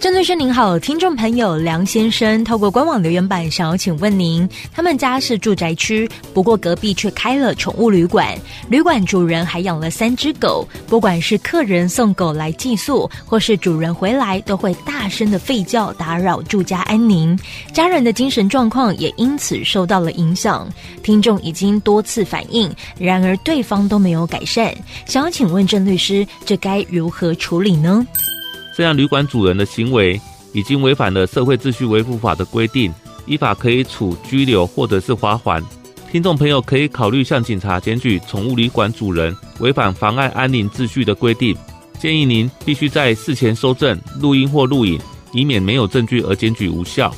[0.00, 8.38] 郑律师您好，听众朋友梁先生透过官网留言板想要请问您，他们家是住宅区，不过隔壁却开了宠物旅馆，
[8.68, 17.36] 旅馆主人还养了三只狗，不管是客人送狗来寄宿，或是主人回来，都会大声的吠叫，打扰住家安宁，
[17.72, 20.68] 家人的精神状况也因此受到了影响。
[21.02, 24.72] 听众已经多次反映，然而对方都没有改善，
[25.06, 28.06] 想要请问郑律师，这该如何处理呢？
[28.78, 30.20] 这样旅馆主人的行为
[30.52, 32.94] 已经违反了社会秩序维护法的规定，
[33.26, 35.60] 依法可以处拘留或者是罚锾。
[36.12, 41.56] 听众朋友可以考虑向警察检举宠物旅馆主人违反妨碍安宁秩序的规定。
[41.98, 44.96] 建议您必须在事前收证、录音或录影，
[45.32, 47.12] 以免没有证据而检举无效。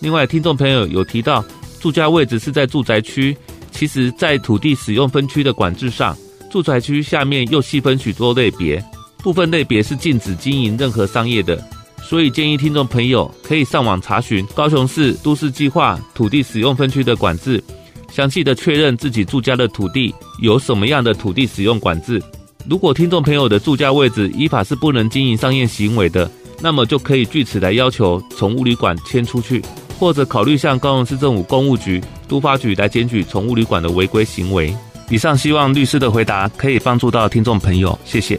[0.00, 1.42] 另外，听众朋友有提到
[1.80, 3.34] 住家位置是在住宅区，
[3.70, 6.14] 其实，在土地使用分区的管制上，
[6.50, 8.84] 住宅区下面又细分许多类别。
[9.26, 11.60] 部分类别是禁止经营任何商业的，
[12.00, 17.60] 所以建议听众朋友可以上网查询高雄市都市计划土地使用分区的管制，
[18.08, 22.22] 详细的确认自己住家的土地有什么样的土地使用管制。
[22.70, 29.60] 如果听众朋友的住家位置依法是不能经营商业行为的，那么就可以据此来要求宠物旅馆迁出去，
[29.98, 34.72] 或者考虑向高雄市政府公务局、都发局来检举宠物旅馆的违规行为。
[35.10, 38.38] 以上希望律师的回答可以帮助到听众朋友，谢谢。